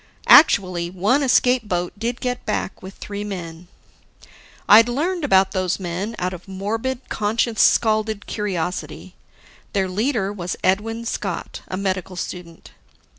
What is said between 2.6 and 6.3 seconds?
with three men. I'd learned about those men,